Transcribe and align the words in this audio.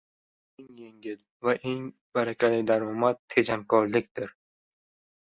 Eng 0.59 0.71
yengil 0.79 1.19
va 1.45 1.53
eng 1.69 1.83
barakali 2.13 2.65
daromad 2.69 3.17
tejamkorlikdir. 3.31 4.29